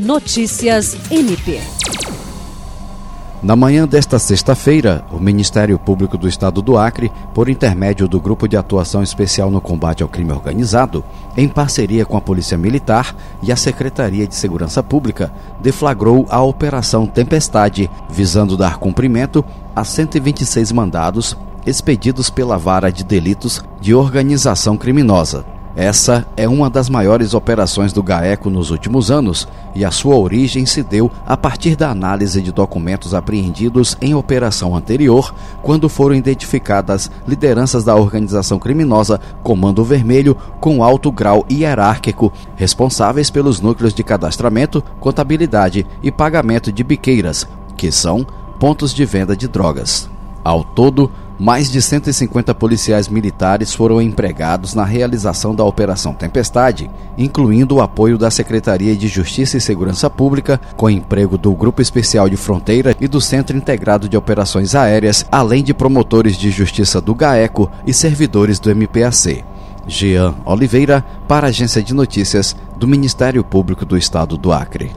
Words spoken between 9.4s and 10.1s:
no Combate ao